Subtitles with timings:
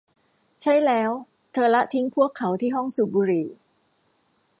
[0.61, 1.11] ใช่แล้ว
[1.53, 3.47] เธอละทิ้งพวกเขาที่ห้องสูบบุหรี่